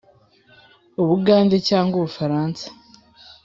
[1.01, 2.65] ubugande cyangwa ubufaransa?